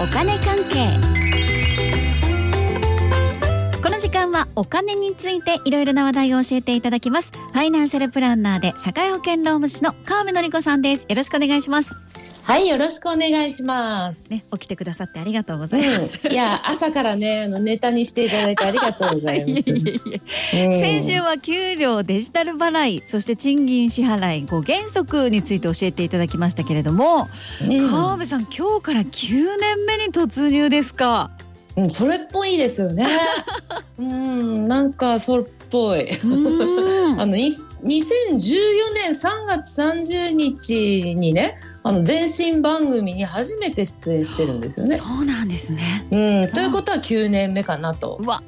[0.00, 0.98] お金関係。
[3.82, 7.32] この時間はお金についていろいろな話題を教えていただきます。
[7.52, 11.06] ファイナンシャルプランナーで社会保険労務士の川辺典子さんです。
[11.08, 11.94] よろしくお願いします。
[12.48, 14.30] はい、よろしくお願いします。
[14.30, 19.68] ね起きてくださってありがとうございます、うん、いや、 朝からね、あのネタにしていただいてありがとうございます。
[19.68, 20.00] いえいえい
[20.54, 27.28] えうん先週は給料デジタル払いそして賃金支払い5原則について教えていただきましたけれども、
[27.60, 31.30] うん川辺さん今日から9年目に突入ですか？
[31.76, 33.06] うん、それっぽいですよね。
[34.00, 36.06] うん、なんかそれっぽい。
[37.18, 37.84] あのい2014
[38.94, 44.96] 年3月30日にね、あの前身番組に初めて出演してるんですよね。
[44.96, 48.26] そうなんですねうん、ということは9年目かなとう。
[48.26, 48.42] わ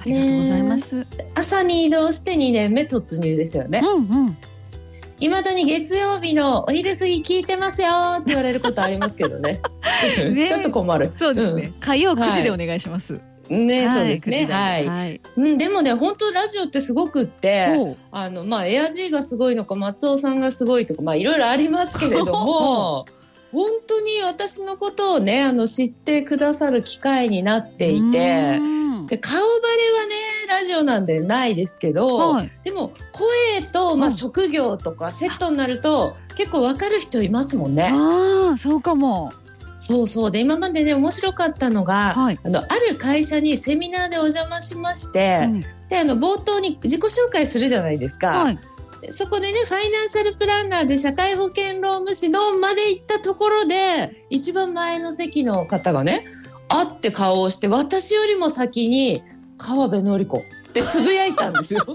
[0.00, 3.82] ありがとうございます、朝に移動して2年目突入ですよね。
[3.84, 4.36] うんうん
[5.18, 7.88] いまだに月曜日のお昼過ぎ聞いてますよ
[8.18, 9.62] って言われることありますけどね。
[10.30, 11.10] ねちょっと困る。
[11.14, 13.20] そうですね、火曜9時でお願いします、うん。
[13.48, 14.38] ね、はいそうですね。
[14.38, 15.08] 9時台はい。
[15.08, 17.96] はい、うん、でもね、本当ラジオってすごくって。
[18.10, 23.06] あの、まあ、エアジーがすごいのか、松尾さんがすごいとか、まあ、いろいろありますけれども。
[23.52, 28.58] 本当に私のことをね、あの、知ってくださる機会になっていて。
[28.60, 29.44] うんで、顔バレ
[29.92, 30.14] はね、
[30.48, 32.32] ラジオなんでないですけど。
[32.32, 37.90] はいでも、声と、まあ、うん職業とかセットになると、結構わかる人いますもんね。
[37.92, 39.32] ああそうかも
[39.86, 40.30] そうそう。
[40.30, 42.12] で、今までね、面白かったのが。
[42.14, 45.40] はい、あの、ある会社にセミナーでお邪魔しまして。
[45.44, 48.38] うんで、あの、冒頭に自己紹介するじゃないですか。
[48.42, 48.58] はい
[49.10, 56.24] そこでね、ファイナンシャルプランナーで社会保険労務士のまで行ったところで、一番前の席の方がね、
[56.66, 59.22] 会って顔をして、私よりも先に、
[59.58, 60.42] 川辺典子
[60.80, 61.80] ってつぶやいたんですよ。
[61.80, 61.94] すご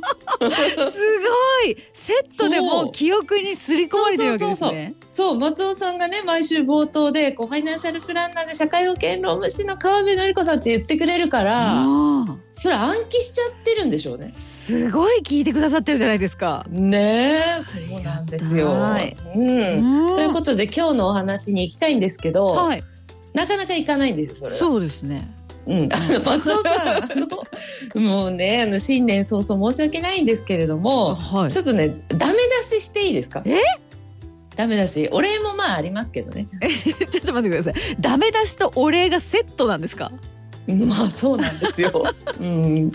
[1.69, 14.29] いセットでもう記憶にすり込まれてるわけですねそう、松尾さんがね、毎週冒頭で、こう、ファイナンシャルプランナーで社会保険労務士の川辺典子さんって言ってくれるから、あそれ暗記しちゃってるんでしょうねー。
[14.29, 18.71] すごい聞いてくださってるじゃないですかねえ、そうなんですよ。
[18.71, 20.11] ありうん。
[20.11, 22.83] うんということで、今日のお話に行きたいんですけど、はい
[23.33, 24.57] なかなか行かないんですよ、それは。
[24.57, 25.27] そうですね
[25.67, 27.07] うん、あの松尾さん、あ
[27.95, 31.15] の、もうね、あの新年早々申し訳ないんですけれども。
[31.15, 31.51] はい。
[31.51, 33.41] ちょっとね、ダメ出ししていいですか？
[33.45, 33.59] え？
[34.55, 36.47] ダメ出し、お礼もまあありますけどね。
[37.09, 37.73] ちょっと待ってください。
[37.99, 40.11] ダメ出しとお礼がセットなんですか？
[40.67, 41.91] まあ、そうなんですよ。
[42.39, 42.91] うん、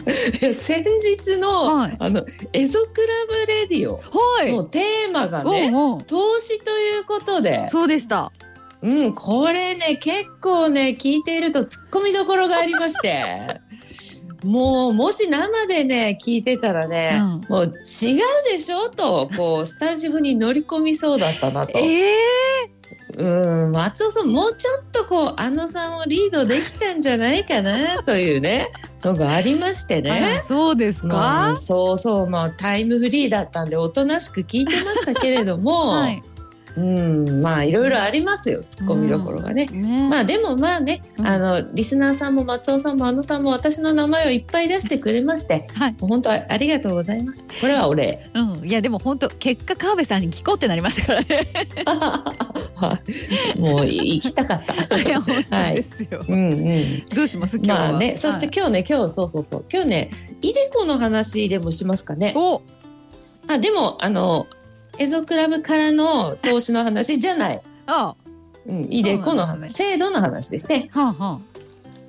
[0.55, 1.97] 先日の、はい。
[1.99, 4.53] あの、エゾクラブレディオはい。
[4.53, 5.71] のテーマがね。
[5.75, 6.03] おうおう。
[6.05, 8.31] 投資ということで、そうでした
[8.83, 13.61] うん、これね、結構ね、聞いていると突っ込みどころがありまして。
[14.45, 18.21] もう、もし生でね、聞いてたらね、うんもう違う
[18.51, 21.79] でしょと、こう、スタジオに乗り込みそうだったなと。
[21.79, 22.17] ええ
[23.17, 28.69] うん、松尾さん、もうちょっとこう、あのさんをリードできたんじゃないかな、というね、
[29.03, 30.37] のがありましてね。
[30.39, 36.23] あそうですまかあ、そうそう、まあ、タイムフリーだったんで、おとなしく聞いてましたけれども、 はい
[36.77, 39.67] うん、まあ、いろいろありますよ、ツッコミどころがね。
[39.67, 40.09] ね。
[40.11, 41.27] まあでもまあね、うん。
[41.27, 45.93] あのリスナーさんも松尾さんもあのさんも私の名前をいっぱい出してくれまして、はい。
[45.93, 47.41] もう本当あありがとうございます。
[47.61, 48.29] これはお礼。
[48.35, 48.69] うん。
[48.69, 51.49] いやでも本当結果川辺さんに聞こうってなりましたからね。
[52.77, 52.99] は
[53.57, 53.59] い。
[53.59, 54.99] もう行きたかった。
[54.99, 57.05] いや本当ですよ、うんうん。
[57.15, 57.57] どうします？
[57.57, 57.79] 今日は。
[57.93, 60.11] まあね、そして今日ね、今日そうそうそう、今日ね、
[60.43, 62.35] イデコの話でもしますかね。
[62.37, 62.61] お。
[63.49, 64.47] あ、でもあの
[64.99, 67.61] エゾクラブからの投資の話じゃない。
[67.87, 68.15] あ
[68.67, 70.89] うん、イデコの話、そうなんです制度の話ですね。
[70.93, 71.41] はあは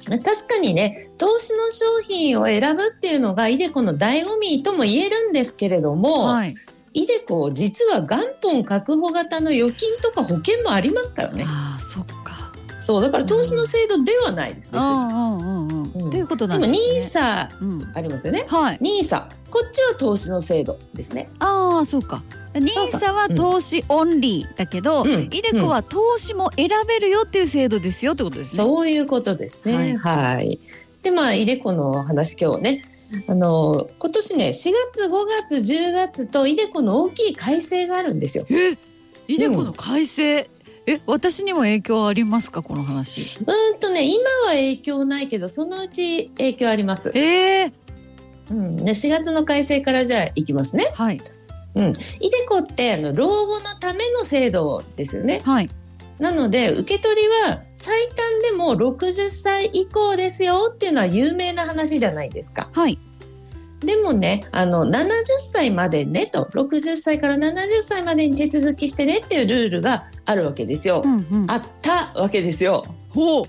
[0.10, 6.56] 確かにね投資の商品を選ぶっていうのがイデコの醍醐味とも言えるんですけれどあも、はい。
[6.94, 11.44] イデコ実は元本確保型の預金とか保険もありますからね。
[11.46, 12.52] ああそっか。
[12.80, 14.88] そうだから投資の制度ではないです別に。
[14.88, 15.92] うんうんうんうん。
[15.94, 16.08] うん。
[16.08, 17.22] っていうことでもなんですね。
[17.22, 17.92] NISA うん。
[17.94, 18.46] ありますよね。
[18.48, 18.80] はい。
[18.80, 21.30] NISA こっちは投資の制度ですね。
[21.40, 22.24] ああそうか
[22.60, 22.98] ニそうか。
[22.98, 25.24] ーサは投資オンリーだけど、うん。
[25.32, 28.64] イデコは投資も選べるよっていう制度ですよってことですね。
[28.64, 29.98] そういうことですね。
[29.98, 30.60] はい。
[31.04, 32.86] でまあイデコの話今日ね。
[33.30, 34.52] あの今年ね4
[34.92, 35.12] 月5
[35.50, 38.46] 月10月とイデコの大きい改正があるんですよ。
[38.50, 38.78] え？
[39.30, 40.50] イデコの改正、
[40.86, 42.62] え私にも影響ありますか？
[42.64, 43.40] この話。
[43.40, 47.12] うーんとね今は影響ないけどそのうち影響あります。
[47.16, 47.72] えー、
[48.50, 50.92] うん、ね4月の改正からじゃあいきますね。
[50.94, 51.22] はい
[51.76, 55.42] イデコってあの老後のための制度ですよね。
[55.46, 55.70] はい
[56.20, 62.68] なので受け取りは最短でも60歳以降ですよっていうのは有名な話じゃないですか。
[62.74, 62.98] はい
[63.82, 71.04] でもねあの70歳までねと60歳から70歳までに手続きしてねっていうルールがあるわけですよ。
[71.06, 72.84] うんうんあったわけですよ。
[73.10, 73.46] ほう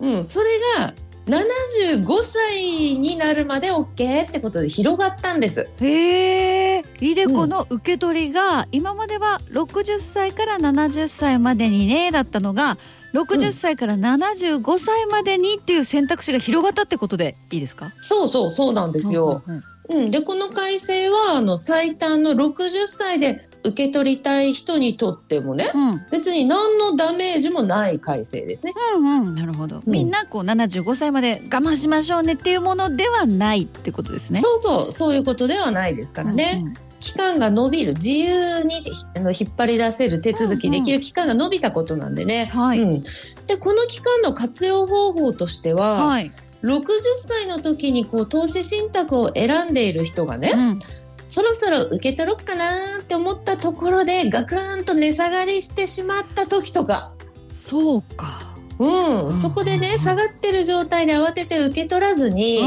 [0.00, 0.94] うん、それが
[1.26, 5.74] 75歳になるまで OK ってことで広がったんです。
[5.84, 12.78] へえイデコの受け取りが今までは60歳から70歳までにねだったのが
[13.14, 17.92] 60歳から75歳までにっていう選択肢が広がったってことでいいですか？
[18.00, 19.42] そうそうそうなんですよ。
[19.46, 19.64] うんうんうん、
[20.10, 26.06] でこの改正はあの最短の60歳で受け取りたい人にとってもねうん。
[26.10, 28.72] 別に何のダメージもない改正ですね。
[28.96, 29.34] うんうん。
[29.34, 34.40] なるほど、みんなこう75歳まで我慢しましょうねっていうものではないってことですね。
[34.40, 34.92] そうそう。
[34.92, 36.58] そういうことではないですからね。
[36.60, 36.74] うんうん。
[37.00, 38.74] 期間が伸びる自由に
[39.16, 42.50] あの引っ張り出せる手続きできる期間が伸びたことなんでね。
[42.52, 42.80] はい。
[42.80, 43.00] うん、
[43.46, 46.30] でこの期間の活用方法としては、はい、
[46.62, 50.80] 60歳の時にこう投資信託を選んでいる人がね、うん。
[51.26, 52.64] そろそろ受け取ろうかな
[53.00, 57.12] って思ったところでガクンと値下がりしてしまった時とか、
[57.48, 58.54] そうか。
[58.78, 59.26] うん。
[59.26, 59.34] うん。
[59.34, 62.66] そこでね下がってる状態で慌てて受け取らずに、うん。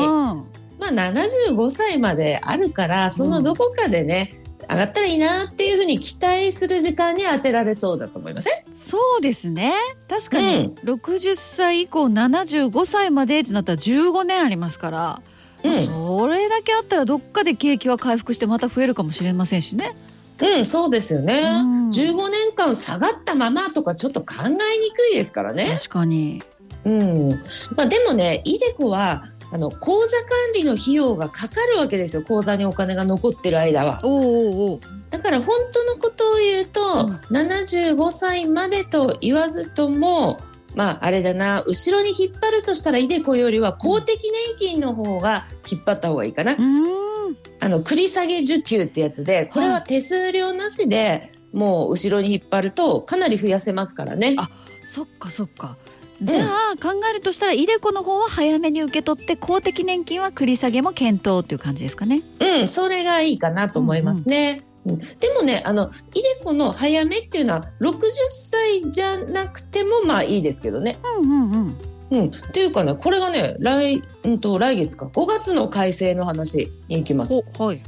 [0.80, 4.43] まあ、75歳まであるからそのどこかでね、
[4.74, 8.54] 上がったらいいなっていうふうに期待する時間に当てられそうだと思いません？
[8.74, 9.74] そうですね
[10.10, 15.22] 確かに60歳以降75歳までってなったら15年ありますから、
[15.64, 19.96] うんそれだけあったらどっかで景気は回復してまた増えるかもしれませんしね。
[20.42, 21.40] うん、そうですよね。
[21.40, 25.68] うん15年間下がったままとかちょっと考えにくいですからね。
[25.78, 26.42] 確かに。
[26.84, 27.30] うん。
[27.78, 32.24] まあでもね、イデコはあの口座管理の費用がかかるわけですよ。
[32.24, 34.00] 口座にお金が残ってる間は。
[34.04, 34.80] おうおう
[35.12, 40.40] だから本当のことを言うと、うん75歳までと言わずとも、
[40.74, 44.20] まああれだな、後ろに引っ張るとしたらイデコよりは公的
[44.60, 46.54] 年金の方が引っ張った方がいいかな。
[46.54, 54.34] うーんあの繰り下げ受給ってやつで、これは手数料なしで、もう後ろに引っ張るとかなり増やせますからね。
[54.40, 54.50] あ
[54.84, 55.78] そっかそっか。
[56.22, 62.22] じゃあ、考えるとしたらイデコの方は早めに受け取って公的年金は繰り下げも検討っていう感じですかね。
[62.40, 64.62] うん、それがいいかなと思いますね。
[64.68, 71.00] うんでもね、あの、イデコの早めっていうのは60歳じゃなくてもまあいいですけどね。
[71.22, 71.78] うんうんうん。
[72.12, 72.28] うん。
[72.28, 77.46] っていうかね、これがね、来、うんと、来月か、5月の改正の話に行きます。
[77.58, 77.82] おはい。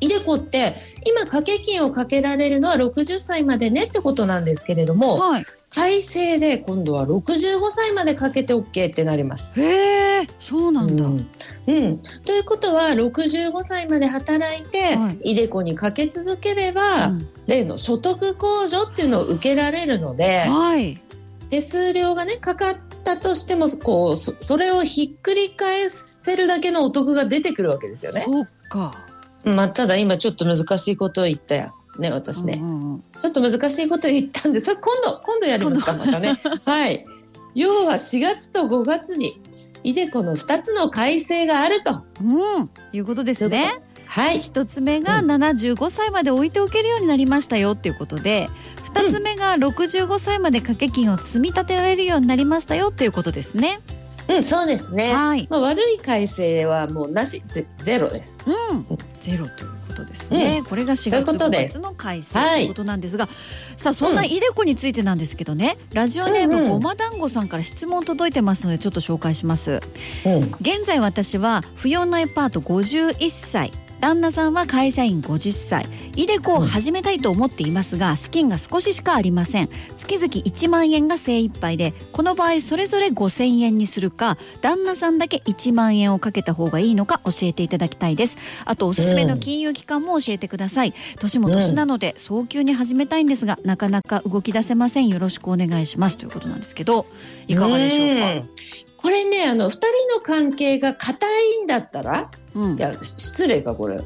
[0.00, 0.76] イデコって、
[1.06, 5.46] 今掛け金をかけられるのは60歳までねってことなんですけれども、はい。
[5.74, 9.60] 改正で今度は65歳までかけて OK ってなります。
[9.60, 11.04] へえそうなんだ。
[11.04, 11.28] うん
[11.66, 21.00] うん、ということは65歳まで働いて、はいイデコにかけ続ければ、うん例の所得控除っていうのを受けられるのではい。
[21.50, 28.22] 手数料がねかかったとしてもこうそそれをひっくり返せるだけのお得が出てくるわけですよね。
[28.26, 29.04] そうか。
[29.44, 31.74] まあ、ただ今ちょっと難しいことを言ったよ。
[31.98, 36.38] ね、私ね、うんうんうんちょっと難しいこと言ったんで、それ今度、今度やりますか、またね。
[36.66, 37.06] はい。
[37.54, 39.40] 要は4月と5月に、
[39.84, 42.02] イデコの2つの改正があると。
[42.20, 43.82] うん、いうことですね。
[44.06, 44.40] はい。
[44.40, 48.48] 一つ目がうん75歳まで置いておけるようになりましたよっていうことで、
[48.84, 53.80] 二つ目が65歳まで掛け金を積み立てられるようになりましたよっていうことですね。
[54.28, 55.12] うん、そうですね。
[55.12, 55.46] はい。
[55.50, 58.44] まあ、悪い改正はもうなし、ゼゼロです。
[58.46, 60.62] うん、ゼロということですね。
[60.68, 63.28] これが4そういう月5ことです月の改正ということなんですが、
[63.76, 69.80] さあそんなイデコについてなんですけどね、ラジオネームうんうんごま団子さんから質問届いてますのでちょっと紹介します。
[70.26, 70.42] うん。
[70.60, 75.86] 現在私は扶養内パート51歳旦那さんは会社員50歳。
[76.14, 79.70] イデコを始めたいと思っていますが資金が少ししかありません。
[79.96, 88.36] 月々1万円が精一杯でこの場合それぞれ5000円にするか旦那さんだけ1万円をかけた方がいいのか教えていただきたいです。
[88.66, 90.92] あとおすすめの金融機関も教えてください。
[91.18, 95.08] 年も年なので早急に始めたいんですがなかなか動き出せません。
[95.08, 96.18] よろしくお願いします。
[96.18, 97.06] ということなんですけど
[97.48, 98.28] いかがでしょうか？
[98.28, 98.48] ん。
[98.96, 99.86] これね、あの、二人
[100.16, 101.26] の関係が固
[101.60, 102.76] いんだったら、うん。
[102.76, 104.00] いや、失礼か、これ。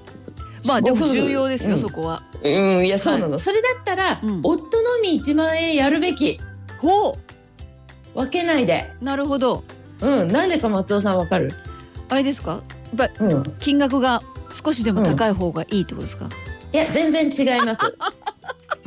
[0.67, 1.81] まあでも重要ですよ、うん。
[1.81, 2.23] そこは。
[2.43, 3.39] うん、いや、そうなの。
[3.39, 4.41] それだったら、うん。
[4.43, 6.41] 夫のみ1万円やるべき。
[6.81, 7.17] ほ
[8.15, 8.91] 分けないで。
[9.01, 9.63] うなるほど。
[10.01, 11.53] うん、なんでか松尾さんわかる？
[12.09, 12.63] あれですか？
[12.97, 13.43] やっぱうん。
[13.61, 16.29] 金額が少しでも高い方がいいってことですか、
[16.73, 17.81] いや、全然違います。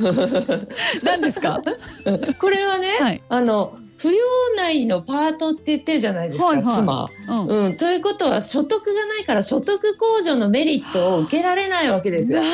[1.04, 1.60] 何ですか？
[2.40, 3.22] これはね、はい。
[3.28, 4.18] あの、扶養
[4.56, 6.74] 内のパートって言ってるじゃないですか、はいはい。
[6.74, 7.08] 妻。
[7.28, 7.46] うん。
[7.46, 12.40] うん、ということは所得がないから所得控除のメリットを受けられないわけですよ。
[12.40, 12.44] な。
[12.44, 12.52] る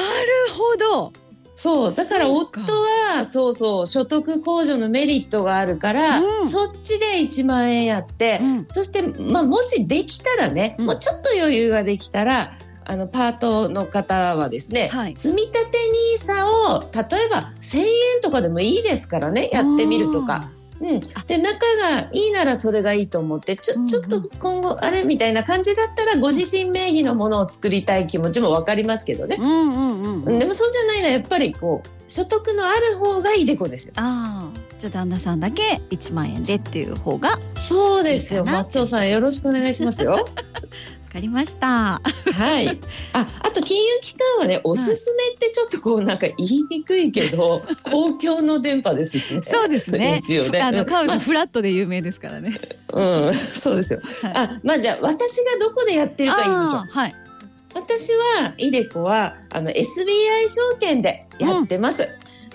[0.53, 1.13] ほど。
[1.57, 6.47] そうだから夫はそうそう所得控除のメリットがあるから、うん。
[6.47, 8.67] そっちで1万円やって、うん。
[8.71, 10.87] そして、まあ、もしできたらね、うん。
[10.87, 15.15] もうちょっと余裕ができたらあのパートの方はですね、はい。
[15.17, 15.79] 積み立て
[16.19, 17.87] NISA を例えば1,000円
[18.23, 20.51] とかでもいいですからねやってみるとか。
[20.81, 21.59] うん、で仲
[21.91, 33.95] がいいならそれがいいと思ってちょ,、ちょっと今後あれみたいな感じだったらご自身名義のものを作りたい気持ちも分かりますけどね、うんうんうん、でもそうじゃないのはやっぱりこう所得のある方がいいでこですよ。
[33.97, 34.69] ああ。
[34.79, 38.45] じゃあ旦那さんだけ1万円でっていう方がそうですよ。
[38.45, 40.29] 松尾さんよろしくお願いしますよ。
[41.09, 41.67] わかりました。
[41.67, 42.01] は
[42.61, 42.69] い。
[43.15, 49.41] あ、あと金融機関はね、おすすめってちょっとこうなんか言いにくいけど、 公共の電波ですしね。
[49.43, 50.21] そうですね。
[50.23, 50.61] 一応ね。
[50.61, 52.61] あの川内さんフラットで有名ですからね。
[52.93, 54.01] うん、そうですよ。
[54.21, 57.15] はいあ、まあじゃあ私がどこでやってるか言いましょうはい。
[57.75, 62.07] 私はイデコはあの SBI 証券でやってます。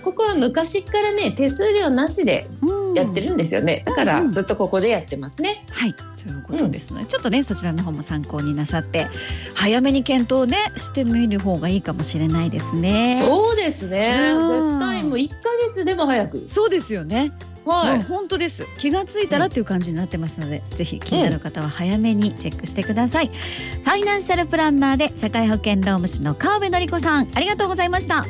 [0.04, 3.84] ここは昔からね手数料なしでうんやってるんですよね。
[3.86, 5.66] だからうんずっとここでやってますね。
[5.72, 5.94] はい。
[5.94, 9.08] ということですので、ちょっとねそちらの方も参考になさって
[9.56, 13.22] 早めに検討ねしてみる方がいいかもしれないですね。
[13.22, 14.32] そうですね。
[14.34, 15.36] うん絶対もう一ヶ
[15.74, 16.46] 月でも早く。
[16.48, 17.32] そうですよね。
[17.66, 18.04] はい。
[18.04, 18.66] 本当です。
[18.78, 23.28] 気がついたらっていう感じになってますので、ぜひ気になる方は早めにチェックしてください。
[23.28, 28.26] ファイナンシャルプランナーで社会保険労務士の川辺典子さん、ありがとうございました。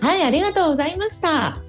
[0.00, 1.63] はい、ありがとうございました。